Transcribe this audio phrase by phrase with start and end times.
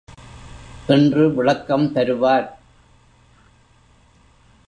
[0.87, 2.47] என்று விளக்கம் தருவார்.